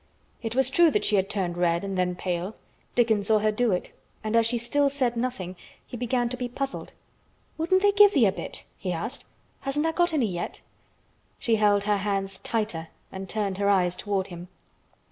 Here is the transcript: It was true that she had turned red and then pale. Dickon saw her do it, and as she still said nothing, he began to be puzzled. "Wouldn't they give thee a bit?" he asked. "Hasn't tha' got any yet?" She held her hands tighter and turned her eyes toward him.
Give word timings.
It 0.41 0.55
was 0.55 0.71
true 0.71 0.89
that 0.89 1.05
she 1.05 1.15
had 1.15 1.29
turned 1.29 1.59
red 1.59 1.83
and 1.83 1.95
then 1.95 2.15
pale. 2.15 2.55
Dickon 2.95 3.21
saw 3.21 3.37
her 3.37 3.51
do 3.51 3.71
it, 3.71 3.91
and 4.23 4.35
as 4.35 4.47
she 4.47 4.57
still 4.57 4.89
said 4.89 5.15
nothing, 5.15 5.55
he 5.85 5.95
began 5.95 6.27
to 6.29 6.37
be 6.37 6.49
puzzled. 6.49 6.91
"Wouldn't 7.59 7.83
they 7.83 7.91
give 7.91 8.15
thee 8.15 8.25
a 8.25 8.31
bit?" 8.31 8.63
he 8.79 8.91
asked. 8.91 9.25
"Hasn't 9.59 9.85
tha' 9.85 9.93
got 9.93 10.11
any 10.11 10.25
yet?" 10.25 10.59
She 11.37 11.57
held 11.57 11.83
her 11.83 11.97
hands 11.97 12.39
tighter 12.39 12.87
and 13.11 13.29
turned 13.29 13.59
her 13.59 13.69
eyes 13.69 13.95
toward 13.95 14.25
him. 14.25 14.47